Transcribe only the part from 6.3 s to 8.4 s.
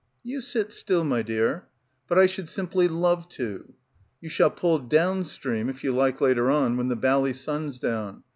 on when the bally sun's down.